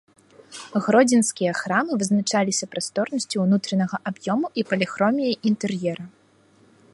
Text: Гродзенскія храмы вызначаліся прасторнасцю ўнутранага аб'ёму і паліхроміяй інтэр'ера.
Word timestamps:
Гродзенскія 0.85 1.51
храмы 1.59 1.91
вызначаліся 2.03 2.65
прасторнасцю 2.73 3.37
ўнутранага 3.45 4.01
аб'ёму 4.13 4.47
і 4.63 4.65
паліхроміяй 4.71 5.35
інтэр'ера. 5.53 6.03